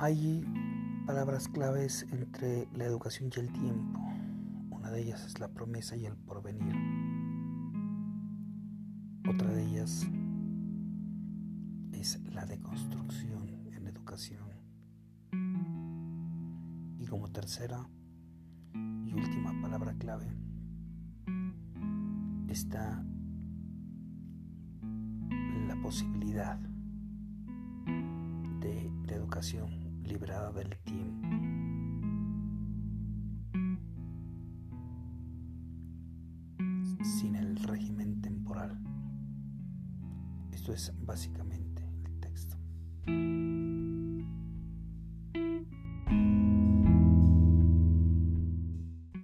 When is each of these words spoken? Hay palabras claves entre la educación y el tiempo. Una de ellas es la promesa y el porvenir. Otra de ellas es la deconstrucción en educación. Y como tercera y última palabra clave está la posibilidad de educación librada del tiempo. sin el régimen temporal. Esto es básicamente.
Hay 0.00 0.44
palabras 1.06 1.48
claves 1.48 2.06
entre 2.12 2.68
la 2.72 2.84
educación 2.84 3.30
y 3.34 3.40
el 3.40 3.50
tiempo. 3.50 3.98
Una 4.70 4.92
de 4.92 5.02
ellas 5.02 5.24
es 5.26 5.40
la 5.40 5.48
promesa 5.48 5.96
y 5.96 6.06
el 6.06 6.14
porvenir. 6.14 6.72
Otra 9.28 9.50
de 9.50 9.64
ellas 9.64 10.06
es 11.90 12.20
la 12.32 12.46
deconstrucción 12.46 13.48
en 13.72 13.88
educación. 13.88 14.46
Y 17.00 17.04
como 17.08 17.32
tercera 17.32 17.84
y 19.04 19.12
última 19.12 19.60
palabra 19.60 19.94
clave 19.98 20.32
está 22.46 23.04
la 25.66 25.74
posibilidad 25.82 26.56
de 28.60 29.14
educación 29.14 29.87
librada 30.08 30.50
del 30.52 30.76
tiempo. 30.78 31.28
sin 37.20 37.36
el 37.36 37.56
régimen 37.56 38.20
temporal. 38.20 38.78
Esto 40.52 40.72
es 40.72 40.92
básicamente. 41.00 41.77